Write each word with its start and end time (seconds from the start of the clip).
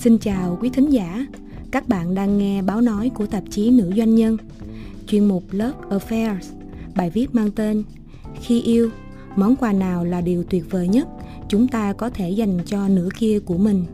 Xin 0.00 0.18
chào 0.18 0.58
quý 0.60 0.70
thính 0.70 0.90
giả, 0.90 1.26
các 1.70 1.88
bạn 1.88 2.14
đang 2.14 2.38
nghe 2.38 2.62
báo 2.62 2.80
nói 2.80 3.10
của 3.14 3.26
tạp 3.26 3.42
chí 3.50 3.70
Nữ 3.70 3.92
Doanh 3.96 4.14
Nhân, 4.14 4.36
chuyên 5.06 5.24
mục 5.24 5.44
Love 5.50 5.78
Affairs, 5.90 6.40
bài 6.96 7.10
viết 7.10 7.34
mang 7.34 7.50
tên 7.50 7.82
Khi 8.40 8.62
yêu, 8.62 8.90
món 9.36 9.56
quà 9.56 9.72
nào 9.72 10.04
là 10.04 10.20
điều 10.20 10.44
tuyệt 10.44 10.64
vời 10.70 10.88
nhất 10.88 11.08
chúng 11.48 11.68
ta 11.68 11.92
có 11.92 12.10
thể 12.10 12.30
dành 12.30 12.58
cho 12.66 12.88
nửa 12.88 13.08
kia 13.18 13.38
của 13.40 13.58
mình. 13.58 13.84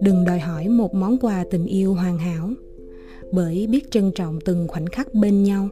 Đừng 0.00 0.24
đòi 0.24 0.38
hỏi 0.38 0.68
một 0.68 0.94
món 0.94 1.18
quà 1.18 1.44
tình 1.50 1.66
yêu 1.66 1.94
hoàn 1.94 2.18
hảo. 2.18 2.50
Bởi 3.32 3.66
biết 3.66 3.90
trân 3.90 4.12
trọng 4.12 4.38
từng 4.44 4.68
khoảnh 4.68 4.86
khắc 4.86 5.14
bên 5.14 5.44
nhau 5.44 5.68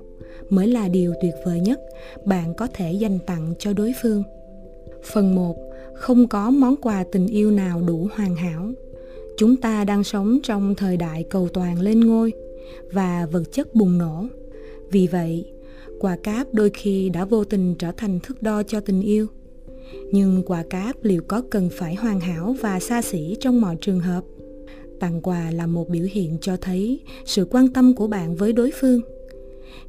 mới 0.51 0.67
là 0.67 0.89
điều 0.89 1.15
tuyệt 1.23 1.35
vời 1.45 1.61
nhất 1.61 1.81
bạn 2.25 2.55
có 2.55 2.69
thể 2.75 2.93
dành 2.93 3.19
tặng 3.27 3.55
cho 3.59 3.73
đối 3.73 3.93
phương. 4.03 4.23
Phần 5.13 5.35
1 5.35 5.57
không 5.95 6.29
có 6.29 6.51
món 6.51 6.77
quà 6.77 7.05
tình 7.13 7.27
yêu 7.27 7.51
nào 7.51 7.83
đủ 7.83 8.09
hoàn 8.15 8.37
hảo. 8.37 8.73
Chúng 9.37 9.57
ta 9.57 9.85
đang 9.85 10.05
sống 10.05 10.39
trong 10.43 10.75
thời 10.75 10.97
đại 10.97 11.25
cầu 11.31 11.49
toàn 11.49 11.81
lên 11.81 12.01
ngôi 12.01 12.33
và 12.93 13.27
vật 13.33 13.53
chất 13.53 13.75
bùng 13.75 13.99
nổ. 13.99 14.27
Vì 14.91 15.07
vậy, 15.07 15.53
quà 16.01 16.17
cáp 16.23 16.55
đôi 16.55 16.71
khi 16.71 17.09
đã 17.09 17.25
vô 17.25 17.45
tình 17.45 17.75
trở 17.75 17.93
thành 17.93 18.21
thước 18.23 18.43
đo 18.43 18.63
cho 18.63 18.81
tình 18.81 19.03
yêu 19.03 19.27
nhưng 20.13 20.43
quà 20.47 20.63
cáp 20.71 20.97
liệu 21.03 21.23
có 21.29 21.43
cần 21.51 21.69
phải 21.73 21.95
hoàn 21.95 22.21
hảo 22.21 22.55
và 22.61 22.81
xa 22.81 23.03
xỉ 23.03 23.37
trong 23.41 23.61
mọi 23.61 23.77
trường 23.81 24.01
hợp? 24.01 24.25
Tặng 25.01 25.21
quà 25.23 25.51
là 25.51 25.67
một 25.67 25.89
biểu 25.89 26.07
hiện 26.13 26.39
cho 26.41 26.57
thấy 26.57 27.01
sự 27.25 27.47
quan 27.51 27.69
tâm 27.69 27.95
của 27.95 28.07
bạn 28.07 28.37
với 28.37 28.53
đối 28.53 28.71
phương. 28.81 29.01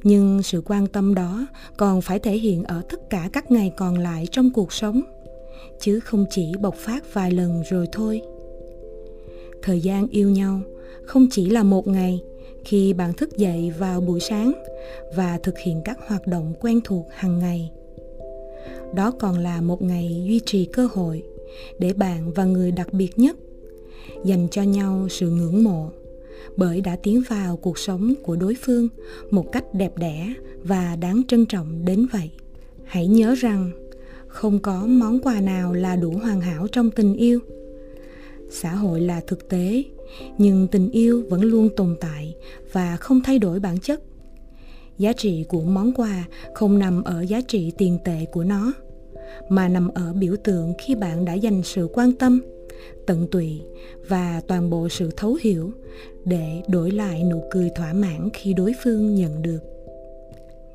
Nhưng 0.02 0.42
sự 0.42 0.62
quan 0.64 0.86
tâm 0.86 1.14
đó 1.14 1.46
còn 1.76 2.00
phải 2.00 2.18
thể 2.18 2.38
hiện 2.38 2.64
ở 2.64 2.82
tất 2.88 3.10
cả 3.10 3.30
các 3.32 3.50
ngày 3.50 3.72
còn 3.76 3.98
lại 3.98 4.26
trong 4.30 4.50
cuộc 4.52 4.72
sống, 4.72 5.00
chứ 5.80 6.00
không 6.00 6.24
chỉ 6.30 6.52
bộc 6.60 6.74
phát 6.74 7.14
vài 7.14 7.30
lần 7.30 7.62
rồi 7.70 7.86
thôi. 7.92 8.20
Thời 9.62 9.80
gian 9.80 10.06
yêu 10.10 10.30
nhau 10.30 10.60
không 11.04 11.26
chỉ 11.30 11.50
là 11.50 11.62
một 11.62 11.86
ngày, 11.86 12.22
khi 12.64 12.92
bạn 12.92 13.12
thức 13.12 13.36
dậy 13.36 13.72
vào 13.78 14.00
buổi 14.00 14.20
sáng 14.20 14.52
và 15.16 15.38
thực 15.42 15.58
hiện 15.58 15.82
các 15.84 15.98
hoạt 16.08 16.26
động 16.26 16.54
quen 16.60 16.80
thuộc 16.84 17.06
hàng 17.10 17.38
ngày 17.38 17.70
đó 18.94 19.10
còn 19.10 19.38
là 19.38 19.60
một 19.60 19.82
ngày 19.82 20.22
duy 20.26 20.40
trì 20.46 20.64
cơ 20.64 20.88
hội 20.92 21.22
để 21.78 21.92
bạn 21.92 22.32
và 22.32 22.44
người 22.44 22.72
đặc 22.72 22.92
biệt 22.92 23.18
nhất 23.18 23.36
dành 24.24 24.48
cho 24.50 24.62
nhau 24.62 25.06
sự 25.10 25.30
ngưỡng 25.30 25.64
mộ, 25.64 25.90
bởi 26.56 26.80
đã 26.80 26.96
tiến 27.02 27.22
vào 27.28 27.56
cuộc 27.56 27.78
sống 27.78 28.14
của 28.22 28.36
đối 28.36 28.54
phương 28.62 28.88
một 29.30 29.52
cách 29.52 29.64
đẹp 29.74 29.98
đẽ 29.98 30.34
và 30.64 30.96
đáng 30.96 31.22
trân 31.28 31.46
trọng 31.46 31.84
đến 31.84 32.06
vậy. 32.12 32.30
Hãy 32.84 33.06
nhớ 33.06 33.34
rằng 33.34 33.70
không 34.28 34.58
có 34.58 34.86
món 34.86 35.20
quà 35.20 35.40
nào 35.40 35.72
là 35.72 35.96
đủ 35.96 36.10
hoàn 36.10 36.40
hảo 36.40 36.66
trong 36.72 36.90
tình 36.90 37.14
yêu. 37.14 37.40
Xã 38.50 38.74
hội 38.74 39.00
là 39.00 39.20
thực 39.26 39.48
tế, 39.48 39.82
nhưng 40.38 40.66
tình 40.68 40.90
yêu 40.90 41.24
vẫn 41.30 41.42
luôn 41.42 41.68
tồn 41.76 41.96
tại 42.00 42.34
và 42.72 42.96
không 42.96 43.20
thay 43.24 43.38
đổi 43.38 43.60
bản 43.60 43.78
chất 43.78 44.02
giá 44.98 45.12
trị 45.12 45.44
của 45.48 45.62
món 45.62 45.92
quà 45.92 46.24
không 46.54 46.78
nằm 46.78 47.04
ở 47.04 47.22
giá 47.22 47.40
trị 47.48 47.72
tiền 47.78 47.98
tệ 48.04 48.24
của 48.32 48.44
nó, 48.44 48.72
mà 49.48 49.68
nằm 49.68 49.88
ở 49.88 50.12
biểu 50.12 50.36
tượng 50.44 50.72
khi 50.78 50.94
bạn 50.94 51.24
đã 51.24 51.34
dành 51.34 51.62
sự 51.64 51.88
quan 51.92 52.12
tâm, 52.12 52.40
tận 53.06 53.26
tụy 53.30 53.60
và 54.08 54.40
toàn 54.46 54.70
bộ 54.70 54.88
sự 54.88 55.10
thấu 55.16 55.38
hiểu 55.42 55.70
để 56.24 56.62
đổi 56.68 56.90
lại 56.90 57.24
nụ 57.24 57.42
cười 57.50 57.70
thỏa 57.76 57.92
mãn 57.92 58.28
khi 58.32 58.52
đối 58.52 58.72
phương 58.84 59.14
nhận 59.14 59.42
được. 59.42 59.58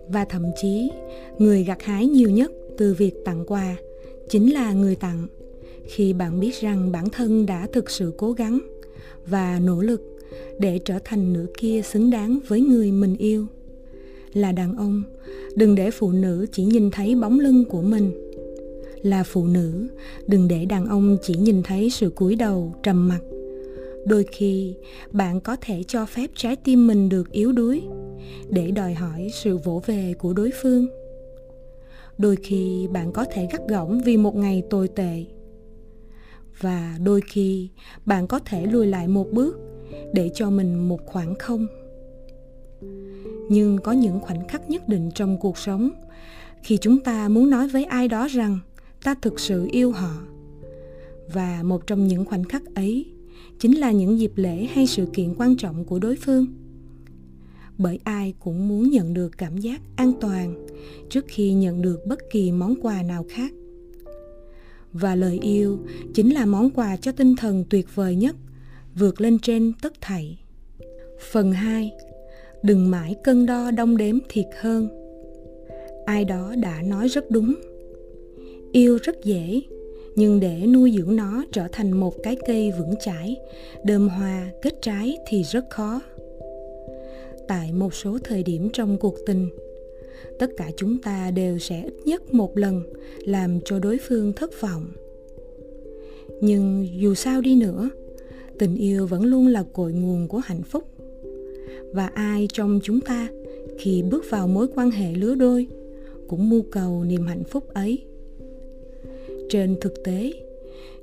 Và 0.07 0.25
thậm 0.25 0.45
chí, 0.61 0.91
người 1.37 1.63
gặt 1.63 1.81
hái 1.83 2.05
nhiều 2.05 2.29
nhất 2.29 2.51
từ 2.77 2.93
việc 2.93 3.13
tặng 3.25 3.45
quà 3.47 3.75
chính 4.29 4.53
là 4.53 4.73
người 4.73 4.95
tặng, 4.95 5.27
khi 5.87 6.13
bạn 6.13 6.39
biết 6.39 6.55
rằng 6.61 6.91
bản 6.91 7.09
thân 7.09 7.45
đã 7.45 7.67
thực 7.73 7.89
sự 7.89 8.13
cố 8.17 8.31
gắng 8.31 8.59
và 9.25 9.59
nỗ 9.63 9.81
lực 9.81 10.01
để 10.59 10.79
trở 10.85 10.99
thành 11.03 11.33
nửa 11.33 11.45
kia 11.57 11.81
xứng 11.81 12.09
đáng 12.09 12.39
với 12.47 12.61
người 12.61 12.91
mình 12.91 13.17
yêu 13.17 13.47
là 14.33 14.51
đàn 14.51 14.75
ông. 14.75 15.03
Đừng 15.55 15.75
để 15.75 15.91
phụ 15.91 16.11
nữ 16.11 16.45
chỉ 16.51 16.63
nhìn 16.63 16.91
thấy 16.91 17.15
bóng 17.15 17.39
lưng 17.39 17.65
của 17.69 17.81
mình. 17.81 18.11
Là 19.01 19.23
phụ 19.23 19.47
nữ, 19.47 19.87
đừng 20.27 20.47
để 20.47 20.65
đàn 20.65 20.85
ông 20.85 21.17
chỉ 21.21 21.33
nhìn 21.37 21.63
thấy 21.63 21.89
sự 21.89 22.09
cúi 22.09 22.35
đầu, 22.35 22.73
trầm 22.83 23.07
mặc. 23.07 23.19
Đôi 24.05 24.25
khi, 24.31 24.75
bạn 25.11 25.41
có 25.41 25.55
thể 25.61 25.83
cho 25.87 26.05
phép 26.05 26.29
trái 26.35 26.55
tim 26.55 26.87
mình 26.87 27.09
được 27.09 27.31
yếu 27.31 27.51
đuối 27.51 27.81
để 28.49 28.71
đòi 28.71 28.93
hỏi 28.93 29.29
sự 29.33 29.57
vỗ 29.57 29.81
về 29.85 30.13
của 30.19 30.33
đối 30.33 30.51
phương. 30.61 30.87
Đôi 32.17 32.35
khi, 32.43 32.87
bạn 32.87 33.11
có 33.11 33.25
thể 33.31 33.47
gắt 33.51 33.61
gỏng 33.69 34.01
vì 34.05 34.17
một 34.17 34.35
ngày 34.35 34.63
tồi 34.69 34.87
tệ. 34.87 35.25
Và 36.59 36.97
đôi 37.03 37.21
khi, 37.21 37.69
bạn 38.05 38.27
có 38.27 38.39
thể 38.39 38.65
lùi 38.65 38.87
lại 38.87 39.07
một 39.07 39.27
bước 39.31 39.59
để 40.13 40.29
cho 40.33 40.49
mình 40.49 40.89
một 40.89 40.99
khoảng 41.05 41.35
không 41.35 41.67
nhưng 43.53 43.77
có 43.77 43.91
những 43.91 44.19
khoảnh 44.19 44.47
khắc 44.47 44.69
nhất 44.69 44.89
định 44.89 45.11
trong 45.15 45.37
cuộc 45.37 45.57
sống. 45.57 45.91
Khi 46.63 46.77
chúng 46.77 46.99
ta 46.99 47.29
muốn 47.29 47.49
nói 47.49 47.67
với 47.67 47.85
ai 47.85 48.07
đó 48.07 48.27
rằng, 48.27 48.59
ta 49.03 49.15
thực 49.21 49.39
sự 49.39 49.67
yêu 49.71 49.91
họ. 49.91 50.21
Và 51.33 51.63
một 51.63 51.87
trong 51.87 52.07
những 52.07 52.25
khoảnh 52.25 52.43
khắc 52.43 52.75
ấy 52.75 53.05
chính 53.59 53.79
là 53.79 53.91
những 53.91 54.19
dịp 54.19 54.31
lễ 54.35 54.67
hay 54.73 54.87
sự 54.87 55.05
kiện 55.13 55.33
quan 55.37 55.55
trọng 55.55 55.85
của 55.85 55.99
đối 55.99 56.15
phương. 56.15 56.45
Bởi 57.77 57.99
ai 58.03 58.33
cũng 58.39 58.67
muốn 58.67 58.89
nhận 58.89 59.13
được 59.13 59.37
cảm 59.37 59.57
giác 59.57 59.81
an 59.95 60.13
toàn 60.21 60.67
trước 61.09 61.25
khi 61.27 61.53
nhận 61.53 61.81
được 61.81 61.99
bất 62.07 62.19
kỳ 62.31 62.51
món 62.51 62.75
quà 62.81 63.03
nào 63.03 63.25
khác. 63.29 63.51
Và 64.91 65.15
lời 65.15 65.39
yêu 65.41 65.79
chính 66.13 66.33
là 66.33 66.45
món 66.45 66.69
quà 66.69 66.97
cho 66.97 67.11
tinh 67.11 67.35
thần 67.35 67.65
tuyệt 67.69 67.95
vời 67.95 68.15
nhất, 68.15 68.35
vượt 68.95 69.21
lên 69.21 69.39
trên 69.39 69.73
tất 69.81 69.93
thảy. 70.01 70.39
Phần 71.31 71.51
2 71.51 71.91
đừng 72.63 72.91
mãi 72.91 73.15
cân 73.23 73.45
đo 73.45 73.71
đong 73.71 73.97
đếm 73.97 74.17
thiệt 74.29 74.47
hơn. 74.59 74.87
Ai 76.05 76.25
đó 76.25 76.53
đã 76.61 76.81
nói 76.81 77.07
rất 77.07 77.31
đúng. 77.31 77.55
Yêu 78.71 78.97
rất 79.03 79.23
dễ, 79.23 79.61
nhưng 80.15 80.39
để 80.39 80.65
nuôi 80.67 80.93
dưỡng 80.97 81.15
nó 81.15 81.45
trở 81.51 81.67
thành 81.71 81.91
một 81.91 82.23
cái 82.23 82.37
cây 82.47 82.71
vững 82.79 82.93
chãi, 82.99 83.35
đơm 83.83 84.09
hoa 84.09 84.51
kết 84.61 84.73
trái 84.81 85.17
thì 85.27 85.43
rất 85.43 85.69
khó. 85.69 86.01
Tại 87.47 87.71
một 87.71 87.93
số 87.93 88.17
thời 88.23 88.43
điểm 88.43 88.69
trong 88.73 88.97
cuộc 88.97 89.15
tình, 89.25 89.49
tất 90.39 90.49
cả 90.57 90.71
chúng 90.77 91.01
ta 91.01 91.31
đều 91.31 91.59
sẽ 91.59 91.83
ít 91.83 91.93
nhất 92.05 92.33
một 92.33 92.57
lần 92.57 92.81
làm 93.25 93.59
cho 93.65 93.79
đối 93.79 93.97
phương 94.07 94.33
thất 94.33 94.61
vọng. 94.61 94.85
Nhưng 96.41 96.87
dù 97.01 97.13
sao 97.13 97.41
đi 97.41 97.55
nữa, 97.55 97.89
tình 98.59 98.75
yêu 98.75 99.07
vẫn 99.07 99.23
luôn 99.23 99.47
là 99.47 99.63
cội 99.73 99.93
nguồn 99.93 100.27
của 100.27 100.37
hạnh 100.37 100.63
phúc 100.63 100.92
và 101.91 102.07
ai 102.07 102.47
trong 102.53 102.79
chúng 102.83 103.01
ta 103.01 103.27
khi 103.77 104.03
bước 104.11 104.25
vào 104.29 104.47
mối 104.47 104.67
quan 104.75 104.91
hệ 104.91 105.13
lứa 105.13 105.35
đôi 105.35 105.67
cũng 106.27 106.49
mưu 106.49 106.61
cầu 106.71 107.03
niềm 107.03 107.27
hạnh 107.27 107.43
phúc 107.43 107.73
ấy? 107.73 108.03
Trên 109.49 109.75
thực 109.81 110.03
tế, 110.03 110.31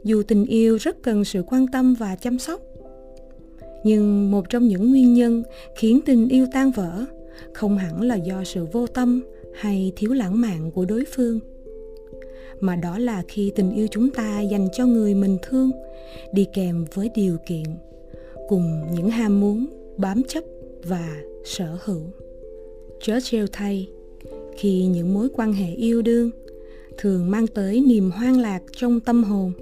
dù 0.05 0.23
tình 0.23 0.47
yêu 0.47 0.77
rất 0.81 1.03
cần 1.03 1.25
sự 1.25 1.43
quan 1.43 1.67
tâm 1.73 1.95
và 1.95 2.17
chăm 2.17 2.39
sóc, 2.39 2.61
nhưng 3.85 4.31
một 4.31 4.49
trong 4.49 4.69
những 4.69 4.91
nguyên 4.91 5.15
nhân 5.15 5.43
khiến 5.77 6.01
tình 6.07 6.29
yêu 6.29 6.47
tan 6.53 6.71
vỡ 6.71 7.05
không 7.53 7.79
hẳn 7.79 8.03
là 8.03 8.15
do 8.15 8.45
sự 8.45 8.67
vô 8.73 8.87
tâm 8.87 9.23
hay 9.55 9.93
thiếu 9.97 10.13
lãng 10.13 10.41
mạn 10.41 10.71
của 10.71 10.85
đối 10.85 11.05
phương, 11.05 11.41
mà 12.61 12.77
đó 12.77 12.99
là 12.99 13.23
khi 13.29 13.53
tình 13.55 13.75
yêu 13.75 13.87
chúng 13.91 14.11
ta 14.11 14.41
dành 14.41 14.69
cho 14.73 14.87
người 14.87 15.15
mình 15.15 15.39
thương 15.43 15.71
đi 16.33 16.47
kèm 16.53 16.85
với 16.95 17.11
điều 17.15 17.37
kiện 17.47 17.65
cùng 18.49 18.83
những 18.95 19.11
ham 19.11 19.41
muốn 19.41 19.67
bám 20.01 20.23
chấp 20.23 20.45
và 20.85 21.23
sở 21.45 21.79
hữu. 21.85 22.03
Churchill 23.01 23.45
thay, 23.53 23.89
khi 24.57 24.87
những 24.87 25.15
mối 25.15 25.29
quan 25.35 25.53
hệ 25.53 25.75
yêu 25.75 26.03
đương 26.03 26.31
thường 26.99 27.31
mang 27.31 27.47
tới 27.47 27.81
niềm 27.81 28.11
hoang 28.11 28.41
lạc 28.41 28.63
trong 28.73 29.01
tâm 29.01 29.25
hồn, 29.25 29.53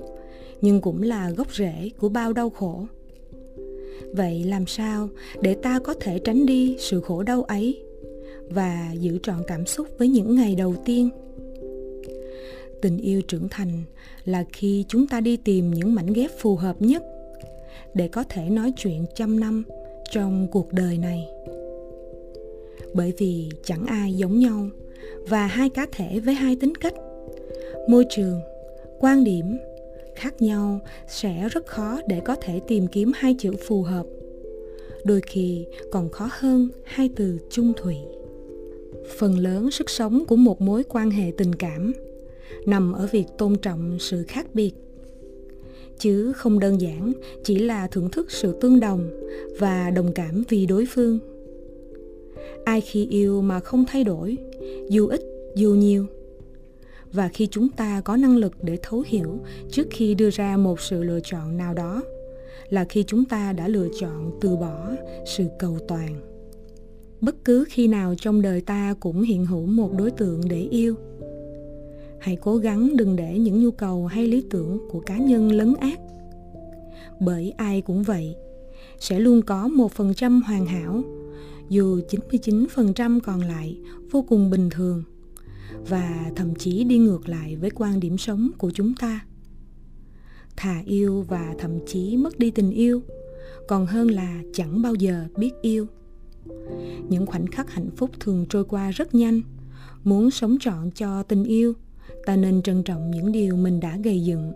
nhưng 0.60 0.80
cũng 0.80 1.02
là 1.02 1.30
gốc 1.30 1.54
rễ 1.54 1.90
của 1.98 2.08
bao 2.08 2.32
đau 2.32 2.50
khổ. 2.50 2.86
Vậy 4.12 4.44
làm 4.44 4.66
sao 4.66 5.08
để 5.42 5.54
ta 5.54 5.78
có 5.78 5.94
thể 5.94 6.18
tránh 6.18 6.46
đi 6.46 6.76
sự 6.78 7.00
khổ 7.00 7.22
đau 7.22 7.42
ấy 7.42 7.82
và 8.50 8.90
giữ 9.00 9.18
trọn 9.22 9.42
cảm 9.46 9.66
xúc 9.66 9.88
với 9.98 10.08
những 10.08 10.34
ngày 10.34 10.54
đầu 10.54 10.74
tiên? 10.84 11.10
Tình 12.82 12.98
yêu 12.98 13.22
trưởng 13.22 13.48
thành 13.48 13.82
là 14.24 14.44
khi 14.52 14.84
chúng 14.88 15.06
ta 15.06 15.20
đi 15.20 15.36
tìm 15.36 15.70
những 15.70 15.94
mảnh 15.94 16.12
ghép 16.12 16.30
phù 16.38 16.56
hợp 16.56 16.82
nhất 16.82 17.02
để 17.94 18.08
có 18.08 18.24
thể 18.28 18.50
nói 18.50 18.72
chuyện 18.76 19.04
trăm 19.14 19.40
năm 19.40 19.64
trong 20.10 20.48
cuộc 20.50 20.72
đời 20.72 20.98
này. 20.98 21.28
Bởi 22.94 23.12
vì 23.18 23.48
chẳng 23.64 23.86
ai 23.86 24.12
giống 24.12 24.38
nhau 24.38 24.68
và 25.28 25.46
hai 25.46 25.68
cá 25.68 25.86
thể 25.92 26.20
với 26.20 26.34
hai 26.34 26.56
tính 26.56 26.74
cách. 26.74 26.94
Môi 27.88 28.04
trường, 28.10 28.40
quan 29.00 29.24
điểm 29.24 29.58
khác 30.14 30.42
nhau 30.42 30.80
sẽ 31.08 31.48
rất 31.48 31.66
khó 31.66 32.00
để 32.06 32.20
có 32.20 32.36
thể 32.40 32.60
tìm 32.68 32.86
kiếm 32.86 33.12
hai 33.14 33.36
chữ 33.38 33.52
phù 33.68 33.82
hợp. 33.82 34.06
Đôi 35.04 35.20
khi 35.26 35.66
còn 35.90 36.08
khó 36.08 36.28
hơn 36.32 36.68
hai 36.84 37.10
từ 37.16 37.38
chung 37.50 37.72
thủy. 37.76 37.96
Phần 39.18 39.38
lớn 39.38 39.70
sức 39.70 39.90
sống 39.90 40.24
của 40.28 40.36
một 40.36 40.60
mối 40.60 40.82
quan 40.88 41.10
hệ 41.10 41.32
tình 41.36 41.54
cảm 41.54 41.92
nằm 42.66 42.92
ở 42.92 43.06
việc 43.06 43.26
tôn 43.38 43.56
trọng 43.56 43.98
sự 44.00 44.24
khác 44.28 44.46
biệt 44.54 44.72
chứ 45.98 46.32
không 46.32 46.58
đơn 46.58 46.80
giản, 46.80 47.12
chỉ 47.44 47.58
là 47.58 47.86
thưởng 47.86 48.10
thức 48.10 48.30
sự 48.30 48.56
tương 48.60 48.80
đồng 48.80 49.10
và 49.58 49.90
đồng 49.90 50.12
cảm 50.12 50.42
vì 50.48 50.66
đối 50.66 50.86
phương. 50.86 51.18
Ai 52.64 52.80
khi 52.80 53.06
yêu 53.06 53.42
mà 53.42 53.60
không 53.60 53.84
thay 53.88 54.04
đổi, 54.04 54.36
dù 54.88 55.06
ít, 55.06 55.20
dù 55.54 55.74
nhiều. 55.74 56.06
Và 57.12 57.28
khi 57.28 57.46
chúng 57.50 57.68
ta 57.68 58.00
có 58.00 58.16
năng 58.16 58.36
lực 58.36 58.52
để 58.62 58.78
thấu 58.82 59.04
hiểu 59.06 59.40
trước 59.70 59.86
khi 59.90 60.14
đưa 60.14 60.30
ra 60.30 60.56
một 60.56 60.80
sự 60.80 61.02
lựa 61.02 61.20
chọn 61.24 61.56
nào 61.56 61.74
đó, 61.74 62.02
là 62.68 62.84
khi 62.84 63.04
chúng 63.06 63.24
ta 63.24 63.52
đã 63.52 63.68
lựa 63.68 63.88
chọn 64.00 64.38
từ 64.40 64.56
bỏ 64.56 64.90
sự 65.26 65.44
cầu 65.58 65.78
toàn. 65.88 66.20
Bất 67.20 67.44
cứ 67.44 67.64
khi 67.68 67.88
nào 67.88 68.14
trong 68.18 68.42
đời 68.42 68.60
ta 68.60 68.94
cũng 69.00 69.22
hiện 69.22 69.46
hữu 69.46 69.66
một 69.66 69.90
đối 69.98 70.10
tượng 70.10 70.40
để 70.48 70.60
yêu 70.70 70.94
hãy 72.20 72.36
cố 72.36 72.56
gắng 72.56 72.96
đừng 72.96 73.16
để 73.16 73.38
những 73.38 73.60
nhu 73.60 73.70
cầu 73.70 74.06
hay 74.06 74.26
lý 74.26 74.44
tưởng 74.50 74.78
của 74.90 75.00
cá 75.00 75.18
nhân 75.18 75.52
lấn 75.52 75.74
át. 75.80 75.98
Bởi 77.20 77.50
ai 77.50 77.80
cũng 77.80 78.02
vậy, 78.02 78.36
sẽ 78.98 79.20
luôn 79.20 79.42
có 79.42 79.68
một 79.68 79.92
phần 79.92 80.14
trăm 80.14 80.42
hoàn 80.42 80.66
hảo, 80.66 81.02
dù 81.68 82.00
99% 82.08 83.20
còn 83.20 83.40
lại 83.40 83.78
vô 84.10 84.22
cùng 84.28 84.50
bình 84.50 84.70
thường, 84.70 85.02
và 85.88 86.30
thậm 86.36 86.54
chí 86.54 86.84
đi 86.84 86.98
ngược 86.98 87.28
lại 87.28 87.56
với 87.56 87.70
quan 87.70 88.00
điểm 88.00 88.18
sống 88.18 88.50
của 88.58 88.70
chúng 88.70 88.94
ta. 89.00 89.24
Thà 90.56 90.82
yêu 90.86 91.24
và 91.28 91.54
thậm 91.58 91.78
chí 91.86 92.16
mất 92.16 92.38
đi 92.38 92.50
tình 92.50 92.70
yêu, 92.70 93.02
còn 93.68 93.86
hơn 93.86 94.10
là 94.10 94.42
chẳng 94.52 94.82
bao 94.82 94.94
giờ 94.94 95.24
biết 95.36 95.50
yêu. 95.62 95.86
Những 97.08 97.26
khoảnh 97.26 97.46
khắc 97.46 97.70
hạnh 97.70 97.90
phúc 97.96 98.10
thường 98.20 98.46
trôi 98.48 98.64
qua 98.64 98.90
rất 98.90 99.14
nhanh, 99.14 99.40
muốn 100.04 100.30
sống 100.30 100.56
trọn 100.60 100.90
cho 100.90 101.22
tình 101.22 101.44
yêu 101.44 101.74
ta 102.26 102.36
nên 102.36 102.62
trân 102.62 102.82
trọng 102.82 103.10
những 103.10 103.32
điều 103.32 103.56
mình 103.56 103.80
đã 103.80 103.98
gây 104.04 104.20
dựng 104.20 104.52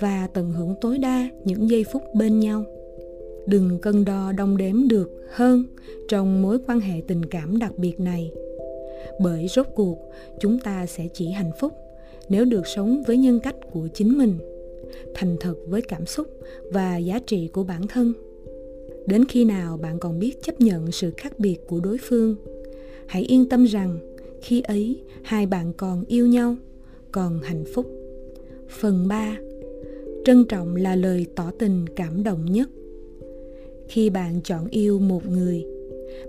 và 0.00 0.28
tận 0.34 0.52
hưởng 0.52 0.74
tối 0.80 0.98
đa 0.98 1.28
những 1.44 1.70
giây 1.70 1.84
phút 1.92 2.02
bên 2.14 2.40
nhau. 2.40 2.64
Đừng 3.46 3.78
cân 3.78 4.04
đo 4.04 4.32
đong 4.32 4.56
đếm 4.56 4.88
được 4.88 5.10
hơn 5.30 5.64
trong 6.08 6.42
mối 6.42 6.58
quan 6.66 6.80
hệ 6.80 7.02
tình 7.08 7.24
cảm 7.26 7.58
đặc 7.58 7.78
biệt 7.78 8.00
này, 8.00 8.30
bởi 9.20 9.46
rốt 9.48 9.66
cuộc 9.74 9.98
chúng 10.40 10.58
ta 10.58 10.86
sẽ 10.86 11.08
chỉ 11.14 11.30
hạnh 11.30 11.50
phúc 11.60 11.72
nếu 12.28 12.44
được 12.44 12.66
sống 12.66 13.02
với 13.06 13.16
nhân 13.16 13.40
cách 13.40 13.56
của 13.72 13.88
chính 13.94 14.18
mình, 14.18 14.38
thành 15.14 15.36
thật 15.40 15.54
với 15.66 15.82
cảm 15.82 16.06
xúc 16.06 16.26
và 16.72 16.96
giá 16.96 17.18
trị 17.26 17.48
của 17.48 17.64
bản 17.64 17.86
thân. 17.86 18.12
Đến 19.06 19.24
khi 19.24 19.44
nào 19.44 19.76
bạn 19.76 19.98
còn 19.98 20.18
biết 20.18 20.42
chấp 20.42 20.60
nhận 20.60 20.92
sự 20.92 21.10
khác 21.16 21.38
biệt 21.38 21.56
của 21.66 21.80
đối 21.80 21.98
phương, 21.98 22.36
hãy 23.06 23.22
yên 23.22 23.48
tâm 23.48 23.64
rằng 23.64 23.98
khi 24.42 24.60
ấy 24.60 25.00
hai 25.22 25.46
bạn 25.46 25.72
còn 25.72 26.04
yêu 26.06 26.26
nhau 26.26 26.56
còn 27.16 27.40
hạnh 27.42 27.64
phúc. 27.74 27.86
Phần 28.68 29.08
3 29.08 29.36
trân 30.24 30.44
trọng 30.44 30.76
là 30.76 30.96
lời 30.96 31.26
tỏ 31.36 31.50
tình 31.58 31.84
cảm 31.96 32.22
động 32.22 32.44
nhất. 32.52 32.68
Khi 33.88 34.10
bạn 34.10 34.40
chọn 34.44 34.66
yêu 34.70 34.98
một 34.98 35.26
người, 35.26 35.66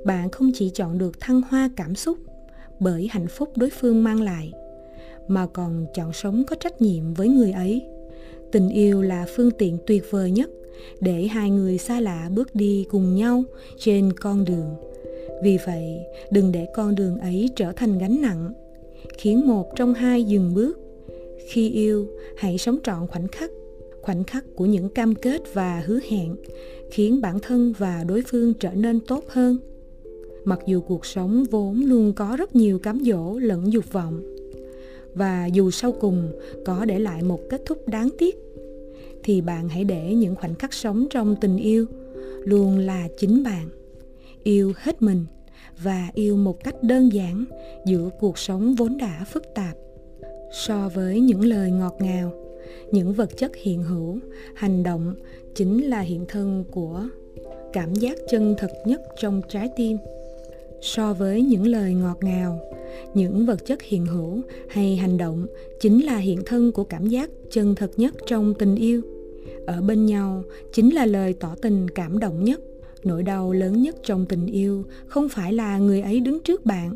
bạn 0.05 0.29
không 0.29 0.51
chỉ 0.53 0.69
chọn 0.69 0.97
được 0.97 1.19
thăng 1.19 1.41
hoa 1.41 1.69
cảm 1.75 1.95
xúc 1.95 2.17
bởi 2.79 3.07
hạnh 3.11 3.27
phúc 3.27 3.49
đối 3.55 3.69
phương 3.69 4.03
mang 4.03 4.21
lại, 4.21 4.51
mà 5.27 5.47
còn 5.47 5.85
chọn 5.93 6.13
sống 6.13 6.43
có 6.47 6.55
trách 6.55 6.81
nhiệm 6.81 7.13
với 7.13 7.27
người 7.27 7.51
ấy. 7.51 7.81
Tình 8.51 8.69
yêu 8.69 9.01
là 9.01 9.25
phương 9.35 9.51
tiện 9.51 9.77
tuyệt 9.87 10.03
vời 10.09 10.31
nhất 10.31 10.49
để 10.99 11.27
hai 11.27 11.49
người 11.49 11.77
xa 11.77 11.99
lạ 11.99 12.29
bước 12.35 12.55
đi 12.55 12.85
cùng 12.89 13.15
nhau 13.15 13.43
trên 13.77 14.13
con 14.13 14.45
đường. 14.45 14.75
Vì 15.43 15.57
vậy, 15.65 15.99
đừng 16.31 16.51
để 16.51 16.67
con 16.75 16.95
đường 16.95 17.17
ấy 17.17 17.49
trở 17.55 17.71
thành 17.71 17.97
gánh 17.97 18.21
nặng 18.21 18.53
khiến 19.17 19.47
một 19.47 19.75
trong 19.75 19.93
hai 19.93 20.23
dừng 20.23 20.53
bước. 20.53 20.79
Khi 21.49 21.69
yêu, 21.69 22.07
hãy 22.37 22.57
sống 22.57 22.77
trọn 22.83 23.07
khoảnh 23.07 23.27
khắc 23.27 23.51
khoảnh 24.07 24.23
khắc 24.23 24.45
của 24.55 24.65
những 24.65 24.89
cam 24.89 25.15
kết 25.15 25.53
và 25.53 25.83
hứa 25.85 25.99
hẹn, 26.09 26.35
khiến 26.91 27.21
bản 27.21 27.39
thân 27.39 27.73
và 27.77 28.03
đối 28.07 28.21
phương 28.21 28.53
trở 28.53 28.71
nên 28.71 28.99
tốt 28.99 29.23
hơn. 29.27 29.57
Mặc 30.45 30.59
dù 30.65 30.81
cuộc 30.81 31.05
sống 31.05 31.43
vốn 31.51 31.79
luôn 31.79 32.13
có 32.13 32.35
rất 32.37 32.55
nhiều 32.55 32.79
cám 32.79 32.99
dỗ 33.05 33.39
lẫn 33.39 33.73
dục 33.73 33.91
vọng, 33.91 34.21
và 35.13 35.45
dù 35.45 35.71
sau 35.71 35.91
cùng 35.91 36.31
có 36.65 36.85
để 36.85 36.99
lại 36.99 37.23
một 37.23 37.39
kết 37.49 37.61
thúc 37.65 37.87
đáng 37.87 38.09
tiếc, 38.17 38.35
thì 39.23 39.41
bạn 39.41 39.69
hãy 39.69 39.83
để 39.83 40.13
những 40.13 40.35
khoảnh 40.35 40.55
khắc 40.55 40.73
sống 40.73 41.07
trong 41.09 41.35
tình 41.41 41.57
yêu 41.57 41.85
luôn 42.43 42.77
là 42.77 43.07
chính 43.17 43.43
bạn. 43.43 43.69
Yêu 44.43 44.73
hết 44.75 45.01
mình 45.01 45.25
và 45.83 46.09
yêu 46.13 46.37
một 46.37 46.63
cách 46.63 46.83
đơn 46.83 47.13
giản 47.13 47.45
giữa 47.85 48.09
cuộc 48.19 48.37
sống 48.37 48.75
vốn 48.75 48.97
đã 48.97 49.25
phức 49.33 49.43
tạp. 49.55 49.75
So 50.51 50.89
với 50.93 51.19
những 51.19 51.45
lời 51.45 51.71
ngọt 51.71 51.95
ngào, 51.99 52.31
những 52.91 53.13
vật 53.13 53.37
chất 53.37 53.55
hiện 53.55 53.83
hữu, 53.83 54.19
hành 54.55 54.83
động 54.83 55.15
chính 55.55 55.83
là 55.83 55.99
hiện 55.99 56.25
thân 56.27 56.63
của 56.71 57.03
cảm 57.73 57.95
giác 57.95 58.17
chân 58.29 58.55
thật 58.57 58.71
nhất 58.85 59.01
trong 59.19 59.41
trái 59.49 59.69
tim. 59.75 59.97
So 60.81 61.13
với 61.13 61.41
những 61.41 61.67
lời 61.67 61.93
ngọt 61.93 62.17
ngào, 62.21 62.59
những 63.13 63.45
vật 63.45 63.65
chất 63.65 63.81
hiện 63.81 64.05
hữu 64.05 64.41
hay 64.69 64.95
hành 64.95 65.17
động 65.17 65.45
chính 65.79 66.05
là 66.05 66.17
hiện 66.17 66.41
thân 66.45 66.71
của 66.71 66.83
cảm 66.83 67.07
giác 67.07 67.29
chân 67.51 67.75
thật 67.75 67.91
nhất 67.97 68.13
trong 68.25 68.53
tình 68.53 68.75
yêu. 68.75 69.01
Ở 69.65 69.81
bên 69.81 70.05
nhau 70.05 70.43
chính 70.73 70.95
là 70.95 71.05
lời 71.05 71.33
tỏ 71.39 71.55
tình 71.61 71.89
cảm 71.89 72.19
động 72.19 72.43
nhất 72.43 72.59
nỗi 73.03 73.23
đau 73.23 73.51
lớn 73.51 73.81
nhất 73.81 73.95
trong 74.03 74.25
tình 74.25 74.45
yêu 74.45 74.83
không 75.07 75.29
phải 75.29 75.53
là 75.53 75.77
người 75.77 76.01
ấy 76.01 76.19
đứng 76.19 76.39
trước 76.39 76.65
bạn, 76.65 76.95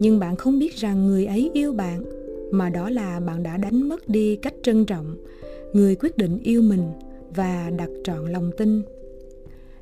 nhưng 0.00 0.18
bạn 0.18 0.36
không 0.36 0.58
biết 0.58 0.76
rằng 0.76 1.06
người 1.06 1.26
ấy 1.26 1.50
yêu 1.54 1.72
bạn, 1.72 2.04
mà 2.50 2.68
đó 2.68 2.90
là 2.90 3.20
bạn 3.20 3.42
đã 3.42 3.56
đánh 3.56 3.88
mất 3.88 4.08
đi 4.08 4.36
cách 4.36 4.54
trân 4.62 4.84
trọng, 4.84 5.16
người 5.72 5.96
quyết 5.96 6.16
định 6.16 6.38
yêu 6.42 6.62
mình 6.62 6.92
và 7.34 7.70
đặt 7.76 7.88
trọn 8.04 8.32
lòng 8.32 8.50
tin. 8.56 8.82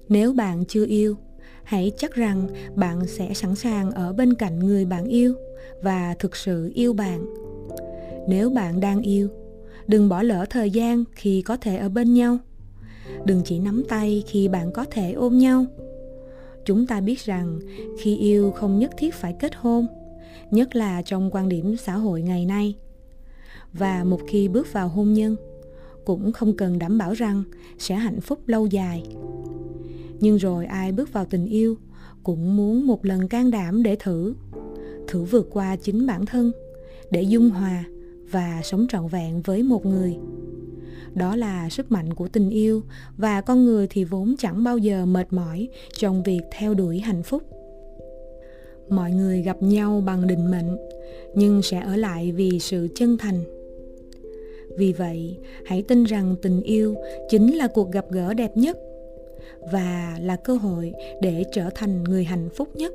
Nếu 0.08 0.32
bạn 0.32 0.64
chưa 0.64 0.86
yêu, 0.86 1.16
hãy 1.64 1.92
chắc 1.96 2.14
rằng 2.14 2.48
bạn 2.76 3.06
sẽ 3.06 3.34
sẵn 3.34 3.54
sàng 3.54 3.90
ở 3.90 4.12
bên 4.12 4.34
cạnh 4.34 4.58
người 4.58 4.84
bạn 4.84 5.04
yêu 5.04 5.34
và 5.82 6.14
thực 6.18 6.36
sự 6.36 6.70
yêu 6.74 6.92
bạn. 6.92 7.26
Nếu 8.28 8.50
bạn 8.50 8.80
đang 8.80 9.02
yêu, 9.02 9.28
đừng 9.86 10.08
bỏ 10.08 10.22
lỡ 10.22 10.44
thời 10.50 10.70
gian 10.70 11.04
khi 11.12 11.42
có 11.42 11.56
thể 11.56 11.76
ở 11.76 11.88
bên 11.88 12.14
nhau 12.14 12.38
đừng 13.24 13.42
chỉ 13.44 13.58
nắm 13.58 13.82
tay 13.88 14.22
khi 14.26 14.48
bạn 14.48 14.72
có 14.72 14.84
thể 14.90 15.12
ôm 15.12 15.38
nhau. 15.38 15.66
Chúng 16.64 16.86
ta 16.86 17.00
biết 17.00 17.18
rằng 17.18 17.58
khi 18.00 18.16
yêu 18.16 18.50
không 18.50 18.78
nhất 18.78 18.90
thiết 18.96 19.14
phải 19.14 19.36
kết 19.40 19.52
hôn, 19.56 19.86
nhất 20.50 20.76
là 20.76 21.02
trong 21.02 21.30
quan 21.30 21.48
điểm 21.48 21.76
xã 21.76 21.96
hội 21.96 22.22
ngày 22.22 22.46
nay. 22.46 22.74
Và 23.72 24.04
một 24.04 24.20
khi 24.28 24.48
bước 24.48 24.72
vào 24.72 24.88
hôn 24.88 25.12
nhân, 25.12 25.36
cũng 26.04 26.32
không 26.32 26.56
cần 26.56 26.78
đảm 26.78 26.98
bảo 26.98 27.12
rằng 27.12 27.42
sẽ 27.78 27.94
hạnh 27.94 28.20
phúc 28.20 28.38
lâu 28.46 28.66
dài. 28.66 29.02
Nhưng 30.20 30.36
rồi 30.36 30.66
ai 30.66 30.92
bước 30.92 31.12
vào 31.12 31.24
tình 31.24 31.46
yêu 31.46 31.76
cũng 32.22 32.56
muốn 32.56 32.86
một 32.86 33.04
lần 33.04 33.28
can 33.28 33.50
đảm 33.50 33.82
để 33.82 33.96
thử 33.96 34.34
thử 35.08 35.22
vượt 35.22 35.48
qua 35.50 35.76
chính 35.76 36.06
bản 36.06 36.26
thân 36.26 36.52
để 37.10 37.22
dung 37.22 37.50
hòa 37.50 37.84
và 38.30 38.60
sống 38.64 38.86
trọn 38.88 39.08
vẹn 39.08 39.42
với 39.42 39.62
một 39.62 39.86
người 39.86 40.16
đó 41.18 41.36
là 41.36 41.68
sức 41.68 41.92
mạnh 41.92 42.14
của 42.14 42.28
tình 42.28 42.50
yêu, 42.50 42.82
và 43.16 43.40
con 43.40 43.64
người 43.64 43.86
thì 43.90 44.04
vốn 44.04 44.34
chẳng 44.38 44.64
bao 44.64 44.78
giờ 44.78 45.06
mệt 45.06 45.32
mỏi 45.32 45.68
trong 45.92 46.22
việc 46.22 46.40
theo 46.58 46.74
đuổi 46.74 46.98
hạnh 46.98 47.22
phúc. 47.22 47.42
Mọi 48.88 49.10
người 49.10 49.42
gặp 49.42 49.62
nhau 49.62 50.02
bằng 50.06 50.26
định 50.26 50.50
mệnh, 50.50 50.76
nhưng 51.34 51.62
sẽ 51.62 51.80
ở 51.80 51.96
lại 51.96 52.32
vì 52.32 52.58
sự 52.58 52.88
chân 52.94 53.18
thành. 53.18 53.44
Vì 54.76 54.92
vậy, 54.92 55.36
hãy 55.66 55.82
tin 55.82 56.04
rằng 56.04 56.36
tình 56.42 56.62
yêu 56.62 56.94
chính 57.30 57.56
là 57.56 57.66
cuộc 57.66 57.92
gặp 57.92 58.06
gỡ 58.10 58.34
đẹp 58.34 58.56
nhất 58.56 58.78
và 59.72 60.18
là 60.22 60.36
cơ 60.36 60.54
hội 60.54 60.92
để 61.22 61.44
trở 61.52 61.70
thành 61.74 62.04
người 62.04 62.24
hạnh 62.24 62.48
phúc 62.54 62.68
nhất. 62.76 62.92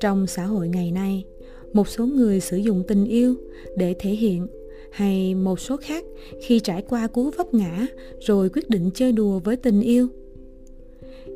Trong 0.00 0.26
xã 0.26 0.44
hội 0.44 0.68
ngày 0.68 0.90
nay, 0.90 1.24
một 1.72 1.88
số 1.88 2.06
người 2.06 2.40
sử 2.40 2.56
dụng 2.56 2.82
tình 2.88 3.04
yêu 3.04 3.34
để 3.76 3.94
thể 3.98 4.10
hiện 4.10 4.46
hay 4.92 5.34
một 5.34 5.60
số 5.60 5.76
khác 5.76 6.04
khi 6.42 6.60
trải 6.60 6.82
qua 6.88 7.06
cú 7.06 7.30
vấp 7.30 7.54
ngã 7.54 7.86
rồi 8.20 8.48
quyết 8.48 8.70
định 8.70 8.90
chơi 8.94 9.12
đùa 9.12 9.38
với 9.38 9.56
tình 9.56 9.80
yêu. 9.80 10.08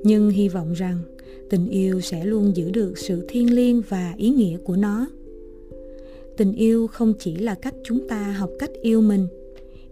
Nhưng 0.05 0.31
hy 0.31 0.49
vọng 0.49 0.73
rằng 0.73 0.99
tình 1.51 1.69
yêu 1.69 2.01
sẽ 2.01 2.25
luôn 2.25 2.57
giữ 2.57 2.71
được 2.71 2.99
sự 2.99 3.27
thiêng 3.29 3.55
liêng 3.55 3.83
và 3.89 4.15
ý 4.17 4.31
nghĩa 4.31 4.59
của 4.59 4.77
nó. 4.77 5.07
Tình 6.37 6.53
yêu 6.53 6.87
không 6.87 7.15
chỉ 7.19 7.37
là 7.37 7.55
cách 7.55 7.75
chúng 7.85 8.09
ta 8.09 8.33
học 8.39 8.51
cách 8.59 8.71
yêu 8.83 9.01
mình, 9.01 9.27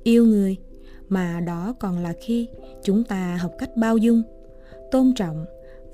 yêu 0.02 0.26
người, 0.26 0.56
mà 1.08 1.40
đó 1.40 1.74
còn 1.80 1.98
là 1.98 2.14
khi 2.20 2.46
chúng 2.82 3.04
ta 3.04 3.38
học 3.40 3.52
cách 3.58 3.70
bao 3.76 3.96
dung, 3.96 4.22
tôn 4.90 5.12
trọng 5.16 5.44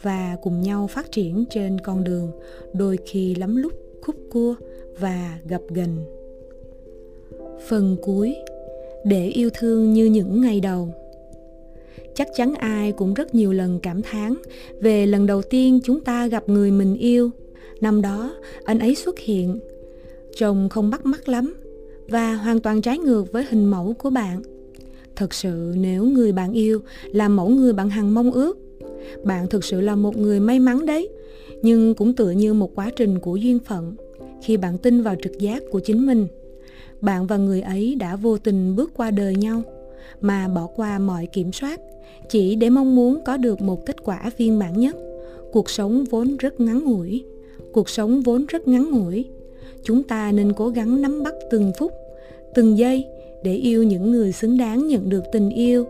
và 0.03 0.37
cùng 0.43 0.61
nhau 0.61 0.87
phát 0.87 1.13
triển 1.13 1.45
trên 1.51 1.81
con 1.81 2.05
đường 2.05 2.31
đôi 2.73 2.99
khi 3.07 3.35
lắm 3.35 3.57
lúc 3.57 3.73
khúc 4.03 4.17
cua 4.31 4.55
và 5.01 5.39
gập 5.49 5.63
ghềnh 5.75 6.26
phần 7.69 7.97
cuối, 8.03 8.35
để 9.05 9.27
yêu 9.27 9.51
thương 9.55 9.93
như 9.93 10.05
những 10.05 10.41
ngày 10.41 10.61
đầu. 10.61 10.95
Chắc 12.15 12.29
chắn 12.37 12.55
ai 12.55 12.93
cũng 12.93 13.15
rất 13.15 13.35
nhiều 13.35 13.53
lần 13.53 13.81
cảm 13.81 14.03
thán 14.03 14.35
về 14.81 15.07
lần 15.07 15.27
đầu 15.27 15.43
tiên 15.43 15.81
chúng 15.85 16.01
ta 16.01 16.27
gặp 16.27 16.49
người 16.49 16.71
mình 16.71 16.97
yêu. 16.97 17.31
Năm 17.81 18.03
đó, 18.03 18.35
anh 18.65 18.79
ấy 18.79 18.95
xuất 18.95 19.19
hiện. 19.19 19.59
Trông 20.37 20.69
không 20.69 20.91
bắt 20.91 21.07
mắt 21.07 21.29
lắm 21.29 21.55
và 22.09 22.35
hoàn 22.35 22.61
toàn 22.61 22.83
trái 22.83 22.99
ngược 22.99 23.33
với 23.33 23.45
hình 23.51 23.65
mẫu 23.65 23.95
của 23.99 24.11
bạn. 24.11 24.43
Thật 25.17 25.35
sự, 25.35 25.75
nếu 25.77 26.05
người 26.05 26.33
bạn 26.33 26.53
yêu 26.53 26.81
là 27.13 27.29
mẫu 27.29 27.49
người 27.49 27.73
bạn 27.73 27.91
hằng 27.91 28.15
mong 28.15 28.33
ước, 28.33 28.59
bạn 29.25 29.47
thực 29.47 29.65
sự 29.65 29.81
là 29.81 29.97
một 29.97 30.17
người 30.17 30.41
may 30.41 30.61
mắn 30.61 30.87
đấy. 30.87 31.09
Nhưng 31.63 31.95
cũng 31.95 32.13
tựa 32.15 32.31
như 32.31 32.55
một 32.55 32.75
quá 32.75 32.91
trình 32.97 33.19
của 33.19 33.37
duyên 33.37 33.59
phận 33.59 33.97
khi 34.43 34.57
bạn 34.57 34.79
tin 34.79 35.03
vào 35.03 35.15
trực 35.23 35.39
giác 35.39 35.63
của 35.71 35.81
chính 35.81 36.07
mình 36.07 36.27
bạn 37.01 37.27
và 37.27 37.37
người 37.37 37.61
ấy 37.61 37.95
đã 37.95 38.17
vô 38.17 38.39
tình 38.39 38.77
bước 38.77 38.93
qua 38.97 39.11
đời 39.11 39.37
nhau, 39.37 39.63
mà 40.21 40.49
bỏ 40.49 40.67
qua 40.67 40.99
mọi 40.99 41.27
kiểm 41.27 41.53
soát, 41.53 41.81
chỉ 42.29 42.55
để 42.55 42.71
mong 42.71 42.97
muốn 42.97 43.21
có 43.25 43.37
được 43.37 43.61
một 43.61 43.87
kết 43.87 43.97
quả 44.05 44.31
viên 44.37 44.59
mãn 44.59 44.81
nhất. 44.81 44.97
Cuộc 45.53 45.71
sống 45.71 46.05
vốn 46.05 46.37
rất 46.37 46.61
ngắn 46.61 46.85
ngủi, 46.85 47.25
cuộc 47.73 47.89
sống 47.89 48.21
vốn 48.21 48.47
rất 48.47 48.69
ngắn 48.69 48.91
ngủi. 48.91 49.25
Chúng 49.83 50.03
ta 50.03 50.33
nên 50.33 50.53
cố 50.53 50.69
gắng 50.69 51.03
nắm 51.03 51.23
bắt 51.23 51.35
từng 51.51 51.73
phút, 51.79 51.93
từng 52.55 52.79
giây 52.79 53.05
để 53.43 53.55
yêu 53.55 53.83
những 53.83 54.13
người 54.13 54.33
xứng 54.33 54.57
đáng 54.57 54.87
nhận 54.87 55.09
được 55.09 55.25
tình 55.33 55.51
yêu. 55.51 55.87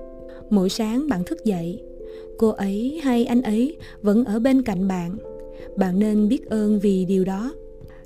Mỗi 0.50 0.68
sáng 0.68 1.08
bạn 1.08 1.24
thức 1.24 1.44
dậy, 1.44 1.82
cô 2.38 2.48
ấy 2.48 3.00
hay 3.02 3.24
anh 3.24 3.42
ấy 3.42 3.76
vẫn 4.02 4.24
ở 4.24 4.38
bên 4.38 4.62
cạnh 4.62 4.88
bạn. 4.88 5.16
Bạn 5.76 5.98
nên 5.98 6.28
biết 6.28 6.46
ơn 6.50 6.78
vì 6.78 7.04
điều 7.04 7.24
đó 7.24 7.52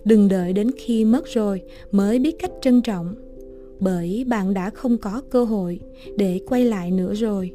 đừng 0.05 0.29
đợi 0.29 0.53
đến 0.53 0.71
khi 0.77 1.05
mất 1.05 1.27
rồi 1.27 1.63
mới 1.91 2.19
biết 2.19 2.37
cách 2.39 2.51
trân 2.63 2.83
trọng. 2.83 3.15
Bởi 3.81 4.25
bạn 4.29 4.55
đã 4.55 4.71
không 4.71 4.99
có 4.99 5.23
cơ 5.31 5.45
hội 5.45 5.81
để 6.17 6.41
quay 6.47 6.65
lại 6.65 6.91
nữa 6.91 7.15
rồi. 7.15 7.53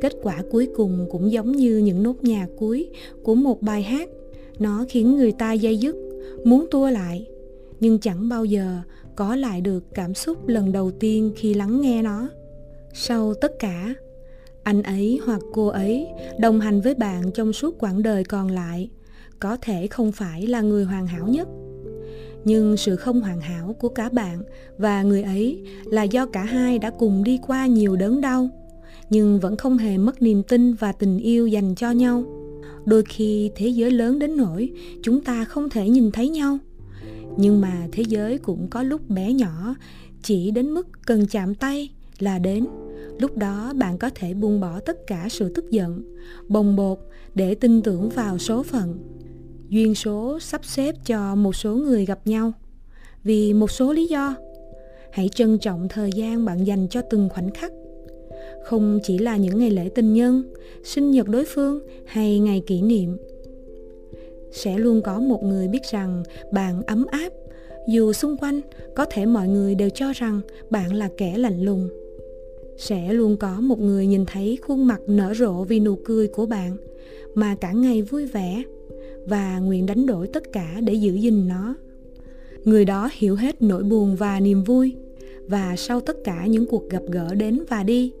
Kết 0.00 0.12
quả 0.22 0.42
cuối 0.50 0.68
cùng 0.76 1.06
cũng 1.10 1.32
giống 1.32 1.52
như 1.52 1.78
những 1.78 2.02
nốt 2.02 2.16
nhạc 2.22 2.46
cuối 2.58 2.88
của 3.22 3.34
một 3.34 3.62
bài 3.62 3.82
hát. 3.82 4.08
Nó 4.58 4.84
khiến 4.88 5.16
người 5.16 5.32
ta 5.32 5.52
dây 5.52 5.76
dứt, 5.76 5.96
muốn 6.44 6.66
tua 6.70 6.90
lại, 6.90 7.26
nhưng 7.80 7.98
chẳng 7.98 8.28
bao 8.28 8.44
giờ 8.44 8.80
có 9.16 9.36
lại 9.36 9.60
được 9.60 9.84
cảm 9.94 10.14
xúc 10.14 10.48
lần 10.48 10.72
đầu 10.72 10.90
tiên 10.90 11.32
khi 11.36 11.54
lắng 11.54 11.80
nghe 11.80 12.02
nó. 12.02 12.28
Sau 12.94 13.34
tất 13.34 13.58
cả, 13.58 13.94
anh 14.62 14.82
ấy 14.82 15.20
hoặc 15.24 15.40
cô 15.52 15.66
ấy 15.66 16.06
đồng 16.38 16.60
hành 16.60 16.80
với 16.80 16.94
bạn 16.94 17.30
trong 17.34 17.52
suốt 17.52 17.78
quãng 17.78 18.02
đời 18.02 18.24
còn 18.24 18.50
lại 18.50 18.90
có 19.40 19.56
thể 19.56 19.86
không 19.86 20.12
phải 20.12 20.46
là 20.46 20.60
người 20.60 20.84
hoàn 20.84 21.06
hảo 21.06 21.28
nhất 21.28 21.48
nhưng 22.44 22.76
sự 22.76 22.96
không 22.96 23.20
hoàn 23.20 23.40
hảo 23.40 23.76
của 23.78 23.88
cả 23.88 24.08
bạn 24.08 24.42
và 24.78 25.02
người 25.02 25.22
ấy 25.22 25.62
là 25.84 26.02
do 26.02 26.26
cả 26.26 26.44
hai 26.44 26.78
đã 26.78 26.90
cùng 26.90 27.24
đi 27.24 27.38
qua 27.46 27.66
nhiều 27.66 27.96
đớn 27.96 28.20
đau, 28.20 28.48
nhưng 29.10 29.40
vẫn 29.40 29.56
không 29.56 29.78
hề 29.78 29.98
mất 29.98 30.22
niềm 30.22 30.42
tin 30.42 30.74
và 30.74 30.92
tình 30.92 31.18
yêu 31.18 31.46
dành 31.46 31.74
cho 31.74 31.90
nhau. 31.90 32.24
Đôi 32.84 33.02
khi 33.08 33.50
thế 33.54 33.68
giới 33.68 33.90
lớn 33.90 34.18
đến 34.18 34.36
nỗi 34.36 34.70
chúng 35.02 35.20
ta 35.20 35.44
không 35.44 35.70
thể 35.70 35.88
nhìn 35.88 36.10
thấy 36.10 36.28
nhau. 36.28 36.58
Nhưng 37.36 37.60
mà 37.60 37.88
thế 37.92 38.02
giới 38.08 38.38
cũng 38.38 38.68
có 38.70 38.82
lúc 38.82 39.08
bé 39.08 39.32
nhỏ, 39.32 39.74
chỉ 40.22 40.50
đến 40.50 40.70
mức 40.70 40.88
cần 41.06 41.26
chạm 41.26 41.54
tay 41.54 41.88
là 42.18 42.38
đến. 42.38 42.66
Lúc 43.18 43.36
đó 43.36 43.72
bạn 43.76 43.98
có 43.98 44.10
thể 44.14 44.34
buông 44.34 44.60
bỏ 44.60 44.80
tất 44.80 45.06
cả 45.06 45.26
sự 45.30 45.52
tức 45.54 45.70
giận, 45.70 46.02
bồng 46.48 46.76
bột 46.76 46.98
để 47.34 47.54
tin 47.54 47.82
tưởng 47.82 48.08
vào 48.08 48.38
số 48.38 48.62
phận 48.62 48.98
duyên 49.72 49.94
số 49.94 50.38
sắp 50.40 50.64
xếp 50.64 50.94
cho 51.06 51.34
một 51.34 51.56
số 51.56 51.74
người 51.74 52.06
gặp 52.06 52.18
nhau. 52.24 52.52
Vì 53.24 53.52
một 53.54 53.70
số 53.70 53.92
lý 53.92 54.06
do, 54.06 54.36
hãy 55.12 55.28
trân 55.34 55.58
trọng 55.58 55.88
thời 55.88 56.10
gian 56.14 56.44
bạn 56.44 56.66
dành 56.66 56.86
cho 56.90 57.00
từng 57.10 57.28
khoảnh 57.28 57.50
khắc. 57.50 57.72
Không 58.64 59.00
chỉ 59.02 59.18
là 59.18 59.36
những 59.36 59.58
ngày 59.58 59.70
lễ 59.70 59.88
tình 59.94 60.14
nhân, 60.14 60.42
sinh 60.84 61.10
nhật 61.10 61.28
đối 61.28 61.44
phương 61.44 61.80
hay 62.06 62.38
ngày 62.38 62.62
kỷ 62.66 62.82
niệm. 62.82 63.16
Sẽ 64.52 64.78
luôn 64.78 65.02
có 65.02 65.20
một 65.20 65.44
người 65.44 65.68
biết 65.68 65.82
rằng 65.90 66.22
bạn 66.52 66.82
ấm 66.82 67.06
áp. 67.10 67.30
Dù 67.88 68.12
xung 68.12 68.36
quanh, 68.36 68.60
có 68.96 69.04
thể 69.04 69.26
mọi 69.26 69.48
người 69.48 69.74
đều 69.74 69.88
cho 69.90 70.12
rằng 70.12 70.40
bạn 70.70 70.94
là 70.94 71.08
kẻ 71.16 71.38
lạnh 71.38 71.62
lùng. 71.62 71.88
Sẽ 72.78 73.12
luôn 73.12 73.36
có 73.36 73.60
một 73.60 73.80
người 73.80 74.06
nhìn 74.06 74.24
thấy 74.26 74.58
khuôn 74.62 74.86
mặt 74.86 75.00
nở 75.06 75.34
rộ 75.34 75.64
vì 75.64 75.80
nụ 75.80 75.96
cười 76.04 76.28
của 76.28 76.46
bạn, 76.46 76.76
mà 77.34 77.54
cả 77.54 77.72
ngày 77.72 78.02
vui 78.02 78.26
vẻ 78.26 78.62
và 79.26 79.58
nguyện 79.58 79.86
đánh 79.86 80.06
đổi 80.06 80.26
tất 80.26 80.52
cả 80.52 80.80
để 80.80 80.94
giữ 80.94 81.14
gìn 81.14 81.48
nó. 81.48 81.74
Người 82.64 82.84
đó 82.84 83.10
hiểu 83.12 83.36
hết 83.36 83.62
nỗi 83.62 83.82
buồn 83.82 84.16
và 84.16 84.40
niềm 84.40 84.64
vui, 84.64 84.94
và 85.46 85.76
sau 85.76 86.00
tất 86.00 86.16
cả 86.24 86.46
những 86.46 86.66
cuộc 86.66 86.90
gặp 86.90 87.02
gỡ 87.10 87.34
đến 87.34 87.62
và 87.68 87.82
đi, 87.82 88.12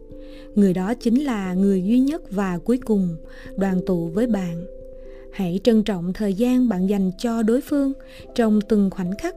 người 0.54 0.74
đó 0.74 0.94
chính 0.94 1.24
là 1.24 1.54
người 1.54 1.82
duy 1.84 2.00
nhất 2.00 2.30
và 2.30 2.58
cuối 2.58 2.78
cùng 2.78 3.16
đoàn 3.56 3.80
tụ 3.86 4.06
với 4.06 4.26
bạn. 4.26 4.64
Hãy 5.32 5.60
trân 5.64 5.82
trọng 5.82 6.12
thời 6.12 6.34
gian 6.34 6.68
bạn 6.68 6.88
dành 6.88 7.10
cho 7.18 7.42
đối 7.42 7.60
phương 7.60 7.92
trong 8.34 8.60
từng 8.60 8.90
khoảnh 8.90 9.12
khắc, 9.18 9.36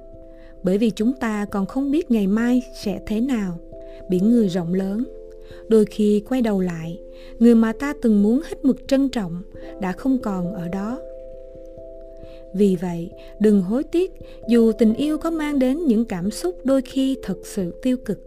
bởi 0.64 0.78
vì 0.78 0.90
chúng 0.90 1.14
ta 1.20 1.46
còn 1.46 1.66
không 1.66 1.92
biết 1.92 2.12
ngày 2.12 2.28
mai 2.28 2.62
sẽ 2.84 3.00
thế 3.08 3.22
nào. 3.22 3.60
Biển 4.10 4.30
người 4.30 4.48
rộng 4.48 4.74
lớn, 4.74 5.04
đôi 5.68 5.86
khi 5.86 6.24
quay 6.30 6.42
đầu 6.42 6.60
lại, 6.60 7.00
người 7.40 7.56
mà 7.56 7.74
ta 7.74 7.94
từng 8.02 8.24
muốn 8.24 8.42
hết 8.46 8.66
mực 8.66 8.88
trân 8.88 9.10
trọng 9.10 9.42
đã 9.82 9.92
không 9.92 10.18
còn 10.18 10.54
ở 10.54 10.68
đó 10.68 11.00
vì 12.56 12.76
vậy, 12.82 13.10
đừng 13.40 13.62
hối 13.62 13.84
tiếc, 13.84 14.12
dù 14.50 14.72
tình 14.72 14.94
yêu 14.94 15.18
có 15.18 15.32
mang 15.32 15.60
đến 15.60 15.86
những 15.86 16.06
cảm 16.06 16.32
xúc 16.32 16.56
đôi 16.64 16.82
khi 16.82 17.18
thật 17.24 17.38
sự 17.44 17.74
tiêu 17.82 17.98
cực. 17.98 18.20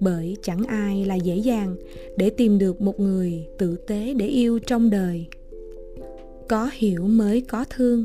Bởi 0.00 0.36
chẳng 0.42 0.64
ai 0.64 1.04
là 1.04 1.14
dễ 1.14 1.36
dàng 1.36 1.76
để 2.16 2.30
tìm 2.30 2.58
được 2.58 2.80
một 2.80 3.00
người 3.00 3.46
tử 3.58 3.76
tế 3.86 4.14
để 4.14 4.26
yêu 4.26 4.58
trong 4.58 4.90
đời. 4.90 5.26
Có 6.48 6.70
hiểu 6.72 7.02
mới 7.02 7.40
có 7.40 7.64
thương. 7.70 8.04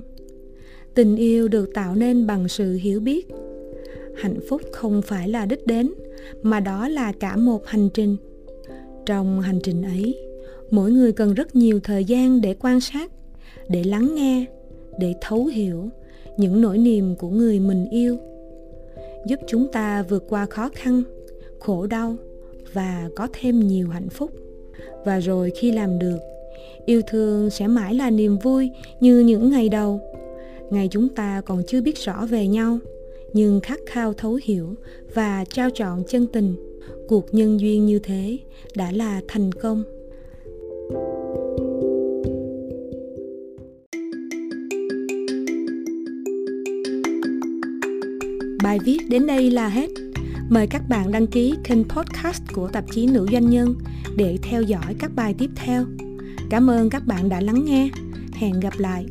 Tình 0.95 1.15
yêu 1.15 1.47
được 1.47 1.73
tạo 1.73 1.95
nên 1.95 2.27
bằng 2.27 2.47
sự 2.47 2.73
hiểu 2.73 2.99
biết. 2.99 3.27
Hạnh 4.15 4.39
phúc 4.49 4.61
không 4.71 5.01
phải 5.01 5.29
là 5.29 5.45
đích 5.45 5.67
đến, 5.67 5.93
mà 6.41 6.59
đó 6.59 6.87
là 6.87 7.11
cả 7.11 7.35
một 7.35 7.67
hành 7.67 7.89
trình. 7.93 8.17
Trong 9.05 9.41
hành 9.41 9.59
trình 9.63 9.81
ấy, 9.81 10.15
mỗi 10.69 10.91
người 10.91 11.11
cần 11.11 11.33
rất 11.33 11.55
nhiều 11.55 11.79
thời 11.83 12.05
gian 12.05 12.41
để 12.41 12.55
quan 12.59 12.79
sát, 12.79 13.11
để 13.69 13.83
lắng 13.83 14.15
nghe 14.15 14.45
để 14.97 15.15
thấu 15.21 15.45
hiểu 15.45 15.89
những 16.37 16.61
nỗi 16.61 16.77
niềm 16.77 17.15
của 17.15 17.29
người 17.29 17.59
mình 17.59 17.89
yêu, 17.89 18.17
giúp 19.25 19.39
chúng 19.47 19.67
ta 19.71 20.03
vượt 20.03 20.23
qua 20.29 20.45
khó 20.45 20.69
khăn, 20.73 21.03
khổ 21.59 21.87
đau 21.87 22.15
và 22.73 23.09
có 23.15 23.27
thêm 23.33 23.59
nhiều 23.59 23.89
hạnh 23.89 24.09
phúc. 24.09 24.31
Và 25.05 25.19
rồi 25.19 25.51
khi 25.55 25.71
làm 25.71 25.99
được, 25.99 26.17
yêu 26.85 27.01
thương 27.07 27.49
sẽ 27.49 27.67
mãi 27.67 27.93
là 27.93 28.09
niềm 28.09 28.37
vui 28.37 28.69
như 28.99 29.19
những 29.19 29.49
ngày 29.49 29.69
đầu. 29.69 30.01
Ngày 30.69 30.87
chúng 30.91 31.09
ta 31.09 31.41
còn 31.45 31.63
chưa 31.67 31.81
biết 31.81 31.97
rõ 31.97 32.25
về 32.25 32.47
nhau, 32.47 32.79
nhưng 33.33 33.59
khát 33.59 33.79
khao 33.85 34.13
thấu 34.13 34.39
hiểu 34.43 34.75
và 35.13 35.45
trao 35.49 35.69
trọn 35.69 36.03
chân 36.07 36.27
tình, 36.33 36.55
cuộc 37.07 37.33
nhân 37.33 37.59
duyên 37.59 37.85
như 37.85 37.99
thế 37.99 38.37
đã 38.75 38.91
là 38.91 39.21
thành 39.27 39.51
công. 39.51 39.83
Bài 48.71 48.79
viết 48.85 49.09
đến 49.09 49.27
đây 49.27 49.51
là 49.51 49.67
hết. 49.67 49.89
Mời 50.49 50.67
các 50.67 50.81
bạn 50.89 51.11
đăng 51.11 51.27
ký 51.27 51.53
kênh 51.63 51.83
podcast 51.89 52.43
của 52.53 52.67
tạp 52.67 52.83
chí 52.91 53.07
nữ 53.07 53.27
doanh 53.31 53.49
nhân 53.49 53.75
để 54.15 54.37
theo 54.41 54.61
dõi 54.61 54.95
các 54.99 55.11
bài 55.15 55.35
tiếp 55.37 55.49
theo. 55.55 55.85
Cảm 56.49 56.69
ơn 56.69 56.89
các 56.89 57.07
bạn 57.07 57.29
đã 57.29 57.41
lắng 57.41 57.65
nghe. 57.65 57.89
Hẹn 58.33 58.59
gặp 58.59 58.73
lại. 58.77 59.05